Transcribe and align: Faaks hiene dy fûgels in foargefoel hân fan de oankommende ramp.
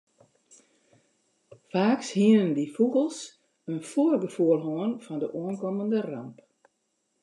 Faaks 1.71 2.07
hiene 2.17 2.55
dy 2.57 2.65
fûgels 2.75 3.17
in 3.71 3.79
foargefoel 3.91 4.61
hân 4.67 4.91
fan 5.05 5.21
de 5.21 5.27
oankommende 5.39 5.99
ramp. 6.11 6.37